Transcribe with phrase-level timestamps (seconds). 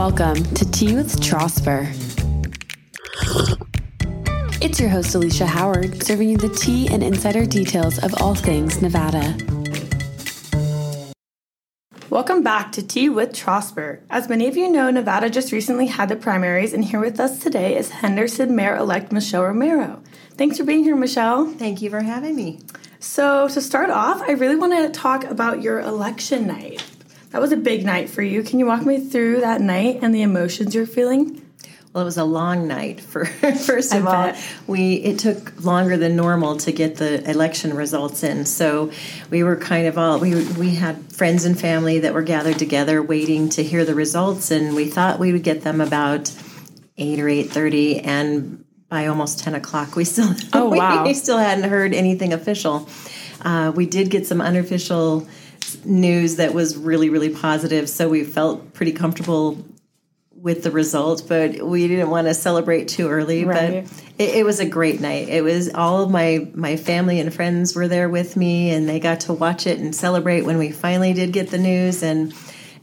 [0.00, 1.86] Welcome to Tea with Trosper.
[4.62, 8.80] It's your host, Alicia Howard, serving you the tea and insider details of all things
[8.80, 9.36] Nevada.
[12.08, 14.00] Welcome back to Tea with Trosper.
[14.08, 17.38] As many of you know, Nevada just recently had the primaries, and here with us
[17.38, 20.02] today is Henderson Mayor elect Michelle Romero.
[20.30, 21.44] Thanks for being here, Michelle.
[21.44, 22.60] Thank you for having me.
[23.00, 26.89] So, to start off, I really want to talk about your election night.
[27.30, 28.42] That was a big night for you.
[28.42, 31.40] Can you walk me through that night and the emotions you're feeling?
[31.92, 33.00] Well, it was a long night.
[33.00, 33.24] For
[33.66, 34.32] first of all,
[34.68, 38.46] we it took longer than normal to get the election results in.
[38.46, 38.92] So
[39.28, 43.02] we were kind of all we we had friends and family that were gathered together
[43.02, 46.32] waiting to hear the results, and we thought we would get them about
[46.96, 51.04] eight or eight thirty, and by almost ten o'clock, we still Oh, wow.
[51.04, 52.88] we still hadn't heard anything official.
[53.40, 55.26] Uh, we did get some unofficial
[55.84, 59.64] news that was really really positive, so we felt pretty comfortable
[60.40, 63.44] with the result, but we didn't want to celebrate too early.
[63.44, 63.84] Right.
[63.84, 65.28] But it, it was a great night.
[65.28, 69.00] It was all of my my family and friends were there with me, and they
[69.00, 72.02] got to watch it and celebrate when we finally did get the news.
[72.02, 72.34] And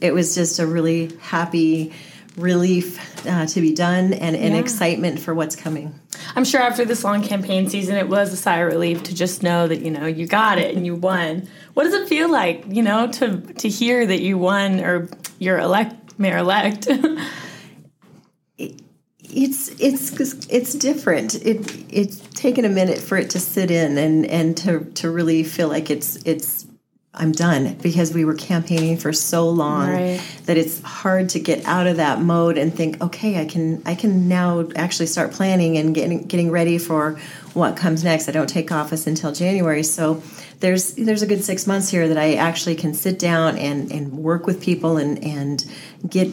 [0.00, 1.92] it was just a really happy
[2.36, 4.58] relief uh, to be done and an Yeah.
[4.58, 5.94] excitement for what's coming.
[6.34, 9.42] I'm sure after this long campaign season, it was a sigh of relief to just
[9.42, 11.48] know that you know you got it and you won.
[11.74, 15.58] What does it feel like, you know, to to hear that you won or you're
[15.58, 16.88] elect mayor elect?
[18.58, 21.34] it's it's it's different.
[21.36, 25.42] It it's taken a minute for it to sit in and and to to really
[25.42, 26.65] feel like it's it's
[27.18, 30.20] I'm done because we were campaigning for so long Right.
[30.44, 33.94] that it's hard to get out of that mode and think, okay, I can I
[33.94, 37.18] can now actually start planning and getting getting ready for
[37.54, 38.28] what comes next.
[38.28, 40.22] I don't take office until January, so
[40.60, 44.12] there's there's a good six months here that I actually can sit down and and
[44.12, 45.64] work with people and and
[46.08, 46.28] get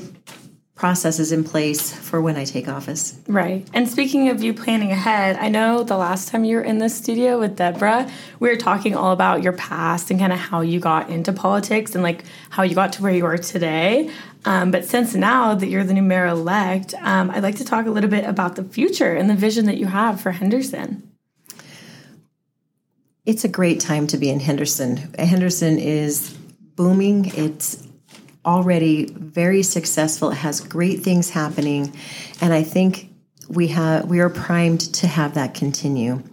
[0.83, 3.17] processes in place for when I take office.
[3.25, 3.65] Right.
[3.73, 6.93] And speaking of you planning ahead, I know the last time you were in this
[6.93, 8.11] studio with Deborah,
[8.41, 11.95] we were talking all about your past and kind of how you got into politics
[11.95, 14.11] and like how you got to where you are today.
[14.43, 17.85] Um, but since now that you're the new mayor elect, um, I'd like to talk
[17.85, 21.09] a little bit about the future and the vision that you have for Henderson.
[23.25, 24.97] It's a great time to be in Henderson.
[25.17, 26.33] Henderson is
[26.75, 27.31] booming.
[27.35, 27.87] It's
[28.45, 30.31] already very successful.
[30.31, 31.93] It has great things happening,
[32.41, 33.09] and I think
[33.49, 36.23] we have we are primed to have that continue.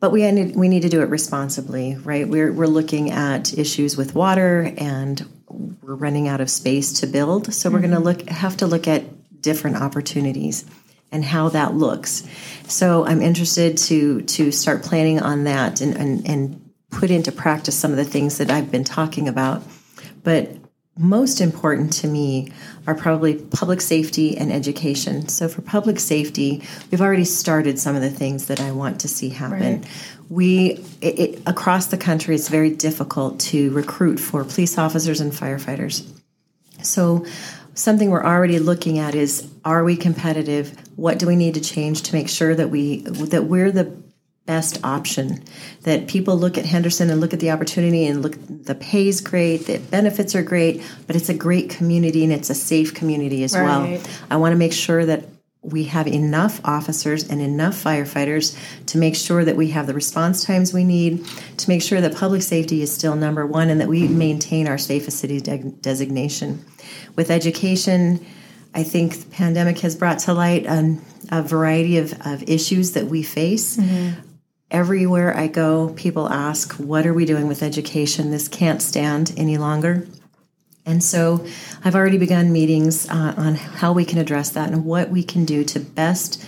[0.00, 2.28] But we need, we need to do it responsibly, right?
[2.28, 7.52] We're we're looking at issues with water, and we're running out of space to build.
[7.54, 8.06] So we're going to mm-hmm.
[8.06, 9.04] look have to look at
[9.40, 10.64] different opportunities
[11.12, 12.26] and how that looks.
[12.66, 17.78] So I'm interested to to start planning on that and and, and put into practice
[17.78, 19.62] some of the things that I've been talking about.
[20.22, 20.56] But
[20.96, 22.52] most important to me
[22.86, 25.28] are probably public safety and education.
[25.28, 29.08] So for public safety, we've already started some of the things that I want to
[29.08, 29.80] see happen.
[29.80, 29.86] Right.
[30.30, 35.32] We it, it, across the country, it's very difficult to recruit for police officers and
[35.32, 36.08] firefighters.
[36.82, 37.26] So,
[37.74, 40.74] something we're already looking at is: Are we competitive?
[40.96, 44.03] What do we need to change to make sure that we that we're the
[44.46, 45.42] best option?
[45.82, 48.36] That people look at Henderson and look at the opportunity and look.
[48.48, 52.54] The pay's great, the benefits are great, but it's a great community and it's a
[52.54, 53.64] safe community as Right.
[53.64, 54.00] well.
[54.30, 55.24] I want to make sure that
[55.62, 60.44] we have enough officers and enough firefighters to make sure that we have the response
[60.44, 61.24] times we need,
[61.56, 64.76] to make sure that public safety is still number one, and that we maintain our
[64.76, 66.62] safest city de- designation.
[67.16, 68.24] With education,
[68.74, 71.00] I think the pandemic has brought to light um,
[71.30, 73.78] a variety of, of issues that we face.
[74.70, 78.30] Everywhere I go, people ask, What are we doing with education?
[78.30, 80.06] This can't stand any longer.
[80.86, 81.46] And so
[81.84, 85.44] I've already begun meetings uh, on how we can address that and what we can
[85.44, 86.44] do to best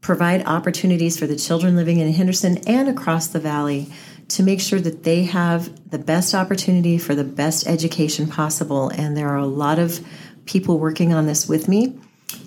[0.00, 3.88] provide opportunities for the children living in Henderson and across the valley
[4.28, 8.88] to make sure that they have the best opportunity for the best education possible.
[8.88, 10.00] And there are a lot of
[10.44, 11.98] people working on this with me.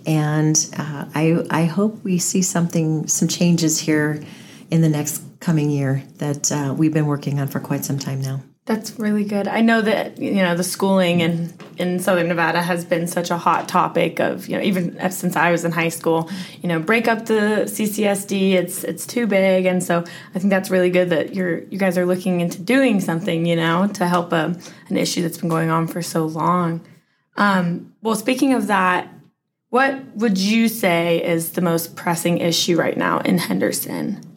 [0.05, 4.21] And uh, I, I hope we see something, some changes here
[4.71, 8.21] in the next coming year that uh, we've been working on for quite some time
[8.21, 8.41] now.
[8.65, 9.47] That's really good.
[9.47, 13.37] I know that you know the schooling in in Southern Nevada has been such a
[13.37, 16.31] hot topic of you know even since I was in high school.
[16.63, 18.53] You know, break up the CCSD.
[18.53, 20.03] It's it's too big, and so
[20.33, 23.45] I think that's really good that you're you guys are looking into doing something.
[23.45, 24.59] You know, to help a,
[24.89, 26.81] an issue that's been going on for so long.
[27.37, 29.13] Um, well, speaking of that,
[29.69, 34.34] what would you say is the most pressing issue right now in Henderson?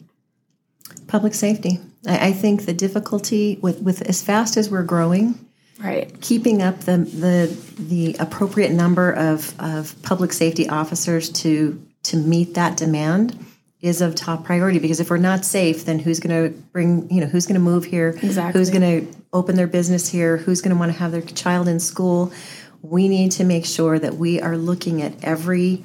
[1.09, 1.79] Public safety.
[2.07, 5.45] I, I think the difficulty with, with as fast as we're growing,
[5.79, 6.19] Right.
[6.19, 12.55] Keeping up the the the appropriate number of, of public safety officers to to meet
[12.55, 13.45] that demand
[13.81, 17.21] is of top priority because if we're not safe, then who's going to bring, you
[17.21, 18.09] know, who's going to move here?
[18.21, 18.59] Exactly.
[18.59, 20.35] Who's going to open their business here?
[20.35, 22.33] Who's going to want to have their child in school?
[22.81, 25.83] We need to make sure that we are looking at every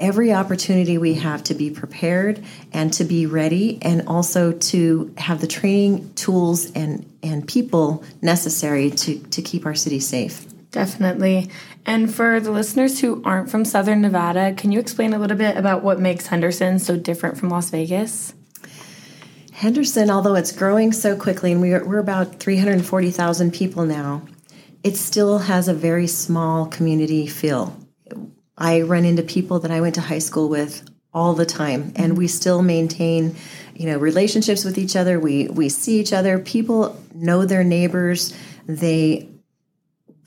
[0.00, 5.40] every opportunity we have to be prepared and to be ready and also to have
[5.40, 11.48] the training tools and and people necessary to to keep our city safe Definitely.
[11.86, 15.56] And for the listeners who aren't from Southern Nevada, can you explain a little bit
[15.56, 18.34] about what makes Henderson so different from Las Vegas?
[19.58, 24.22] henderson although it's growing so quickly and we're, we're about 340000 people now
[24.84, 27.76] it still has a very small community feel
[28.58, 32.18] I run into people that I went to high school with all the time, and
[32.18, 33.36] we still maintain,
[33.74, 35.18] you know, relationships with each other.
[35.18, 36.38] We we see each other.
[36.38, 38.34] People know their neighbors.
[38.66, 39.28] They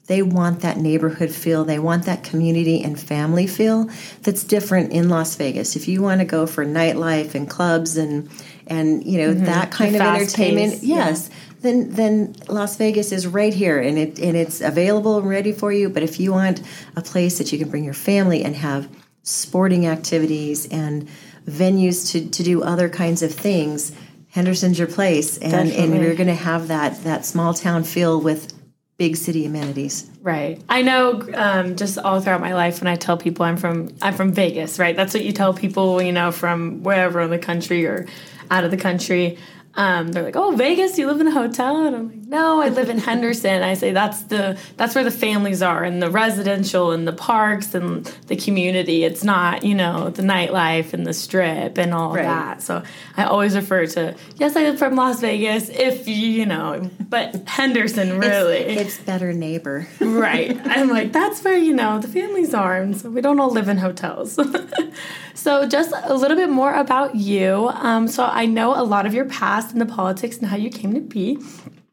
[0.08, 1.64] they want that neighborhood feel.
[1.64, 3.90] They want that community and family feel
[4.24, 5.76] that's different in Las Vegas.
[5.76, 8.30] If you want to go for nightlife and clubs and
[8.68, 9.46] and you know mm-hmm.
[9.46, 11.30] that kind The of entertainment, pace, yes,
[11.62, 15.72] then then Las Vegas is right here and it and it's available and ready for
[15.72, 15.90] you.
[15.90, 16.62] But if you want
[16.96, 18.90] a place that you can bring your family and have
[19.24, 21.08] sporting activities and
[21.48, 23.92] venues to, to do other kinds of things,
[24.30, 25.38] Henderson's your place.
[25.38, 28.54] And and we're gonna have that that small town feel with
[28.98, 30.08] big city amenities.
[30.22, 30.62] Right.
[30.70, 34.14] I know um, just all throughout my life when I tell people I'm from I'm
[34.14, 34.96] from Vegas, right?
[34.96, 38.06] That's what you tell people, you know, from wherever in the country or
[38.52, 39.38] out of the country.
[39.76, 40.98] Um, they're like, "Oh, Vegas?
[40.98, 43.92] You live in a hotel?" And I'm like, "No, I live in Henderson." I say
[43.94, 48.36] that's the that's where the families are, and the residential, and the parks, and the
[48.36, 49.04] community.
[49.06, 52.24] It's not, you know, the nightlife and the strip and all Right.
[52.24, 52.62] that.
[52.62, 52.84] So
[53.16, 57.48] I always refer to, yes, I live from Las Vegas, if you, you know, but
[57.48, 58.58] Henderson really.
[58.58, 59.88] It's better neighbor.
[60.02, 60.60] Right.
[60.66, 62.76] I'm like, that's where, you know, the families are.
[62.82, 64.38] And so we don't all live in hotels.
[65.34, 67.70] so, just a little bit more about you.
[67.74, 70.70] Um, so, I know a lot of your past in the politics and how you
[70.70, 71.38] came to be,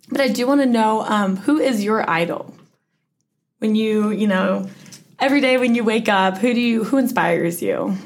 [0.08, 2.54] but I do want to know um, who is your idol?
[3.58, 4.68] When you, you know,
[5.18, 7.96] every day when you wake up, who do you, who inspires you?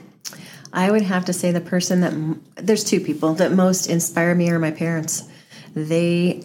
[0.72, 4.50] I would have to say the person that there's two people that most inspire me
[4.50, 5.28] are my parents.
[5.74, 6.44] They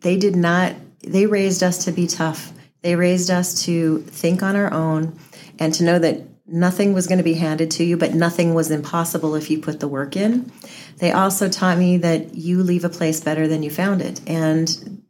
[0.00, 2.52] they did not they raised us to be tough.
[2.82, 5.18] They raised us to think on our own
[5.58, 8.70] and to know that nothing was going to be handed to you, but nothing was
[8.70, 10.50] impossible if you put the work in.
[10.98, 14.20] They also taught me that you leave a place better than you found it.
[14.26, 15.02] And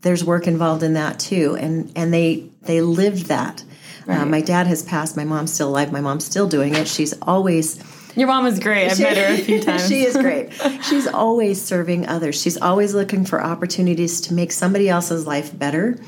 [0.00, 1.56] there's work involved in that too.
[1.58, 3.64] And and they they lived that.
[4.06, 5.18] Uh, my dad has passed.
[5.18, 5.92] My mom's still alive.
[5.92, 6.88] My mom's still doing it.
[6.88, 7.78] She's always
[8.16, 8.90] Your mom is great.
[8.90, 9.86] I've met her a few times.
[9.86, 10.50] she is great.
[10.82, 12.40] She's always serving others.
[12.40, 15.98] She's always looking for opportunities to make somebody else's life better.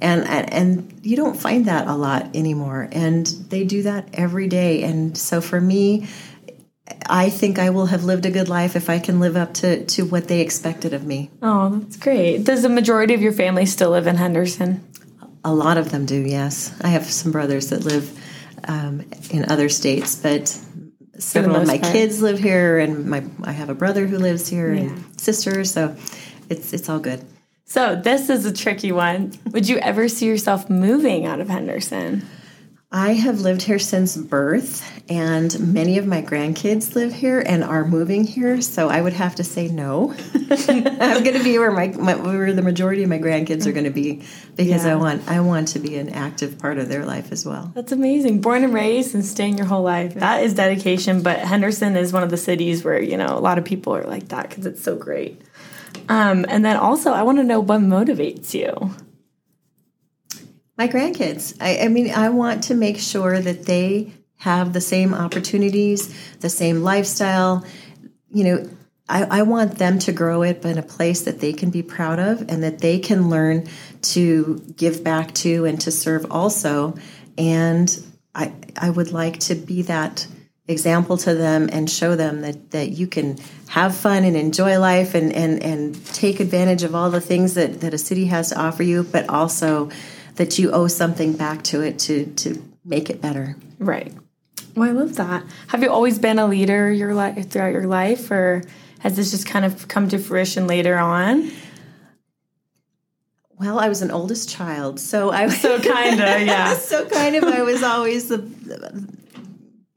[0.00, 2.88] And, and and you don't find that a lot anymore.
[2.92, 4.84] And they do that every day.
[4.84, 6.06] And so for me,
[7.06, 9.84] I think I will have lived a good life if I can live up to,
[9.84, 11.30] to what they expected of me.
[11.42, 12.44] Oh, that's great.
[12.44, 14.84] Does the majority of your family still live in Henderson?
[15.44, 16.74] A lot of them do, yes.
[16.82, 18.18] I have some brothers that live
[18.66, 20.48] um, in other states, but
[21.18, 21.92] several of my part.
[21.92, 24.80] kids live here, and my I have a brother who lives here Yeah.
[24.82, 25.96] and sisters, so
[26.48, 27.24] it's it's all good.
[27.68, 29.34] So this is a tricky one.
[29.50, 32.26] Would you ever see yourself moving out of Henderson?
[32.90, 37.84] I have lived here since birth, and many of my grandkids live here and are
[37.84, 38.62] moving here.
[38.62, 40.14] So I would have to say no.
[40.34, 43.84] I'm going to be where my, my where the majority of my grandkids are going
[43.84, 44.22] to be
[44.56, 47.70] because I want I want to be an active part of their life as well.
[47.74, 48.40] That's amazing.
[48.40, 50.14] Born and raised and staying your whole life.
[50.14, 51.22] That is dedication.
[51.22, 54.04] But Henderson is one of the cities where you know a lot of people are
[54.04, 55.42] like that because it's so great.
[56.08, 58.94] Um, and then also, I want to know what motivates you.
[60.76, 61.56] My grandkids.
[61.60, 66.48] I, I mean, I want to make sure that they have the same opportunities, the
[66.48, 67.64] same lifestyle.
[68.30, 68.70] You know,
[69.08, 72.18] I, I want them to grow up in a place that they can be proud
[72.18, 73.66] of and that they can learn
[74.02, 76.94] to give back to and to serve also.
[77.36, 80.26] And I, I would like to be that
[80.68, 85.14] example to them and show them that, that you can have fun and enjoy life
[85.14, 88.60] and, and, and take advantage of all the things that, that a city has to
[88.60, 89.90] offer you, but also
[90.36, 93.56] that you owe something back to it to, to make it better.
[93.78, 94.12] Right.
[94.76, 95.42] Well, I love that.
[95.68, 98.62] Have you always been a leader your life throughout your life, or
[99.00, 101.50] has this just kind of come to fruition later on?
[103.58, 106.74] Well, I was an oldest child, so I was So kinda, yeah.
[106.74, 108.38] so kind of I was always the.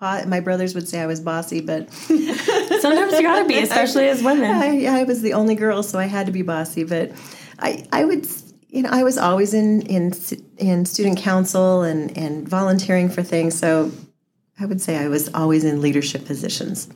[0.02, 4.50] My brothers would say I was bossy, but Sometimes you gotta be, especially as women.
[4.50, 6.84] I, I was the only girl, so I had to be bossy.
[6.84, 7.12] But
[7.60, 8.28] I, I would,
[8.70, 10.14] you know, I was always in in
[10.58, 13.58] in student council and and volunteering for things.
[13.58, 13.92] So
[14.60, 16.90] I would say I was always in leadership positions.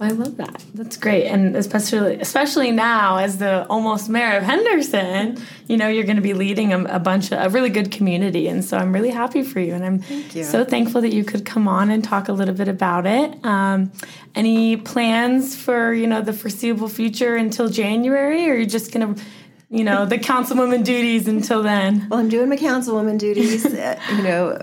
[0.00, 0.64] I love that.
[0.74, 6.04] That's great, and especially especially now as the almost mayor of Henderson, you know you're
[6.04, 8.92] going to be leading a, a, bunch of a really good community, and so I'm
[8.92, 10.44] really happy for you, and I'm you.
[10.44, 13.44] so thankful that you could come on and talk a little bit about it.
[13.44, 13.90] Um,
[14.36, 19.16] any plans for you know the foreseeable future until January, or you're you just going
[19.16, 19.22] to
[19.68, 22.06] you know the councilwoman duties until then?
[22.08, 23.66] Well, I'm doing my councilwoman duties.
[23.74, 24.56] uh, you know,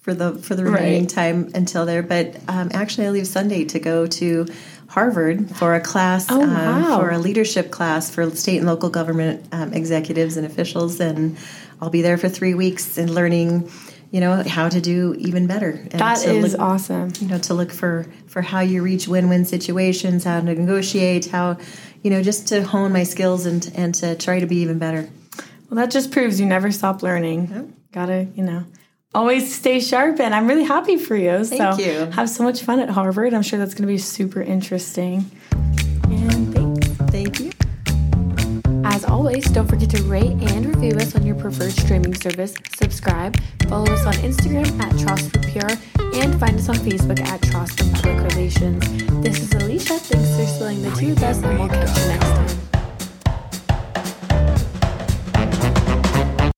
[0.00, 1.10] for the for the remaining right.
[1.10, 2.02] time until there.
[2.02, 4.46] But um, actually, I leave Sunday to go to
[4.88, 6.98] Harvard for a class oh, um, wow.
[6.98, 11.36] for a leadership class for state and local government um, executives and officials, and
[11.80, 13.70] I'll be there for three weeks and learning.
[14.10, 15.70] You know how to do even better.
[15.70, 17.12] And that is look, awesome.
[17.20, 21.58] You know to look for for how you reach win-win situations, how to negotiate, how
[22.02, 25.08] you know just to hone my skills and and to try to be even better.
[25.68, 27.76] Well, that just proves you never stop learning.
[27.92, 28.64] Gotta, you know,
[29.14, 31.44] always stay sharp and I'm really happy for you.
[31.44, 32.10] Thank so you.
[32.12, 33.34] have so much fun at Harvard.
[33.34, 35.30] I'm sure that's going to be super interesting.
[36.04, 36.88] And thanks.
[37.10, 37.50] Thank you.
[38.84, 42.54] As always, don't forget to rate and review us on your preferred streaming service.
[42.74, 43.36] Subscribe,
[43.68, 48.32] follow us on Instagram at Trosper PR, and find us on Facebook at Trosper Public
[48.32, 48.84] Relations.
[49.22, 49.98] This is Alicia.
[49.98, 52.69] Thanks for spilling the tea with us, and we'll catch you next time.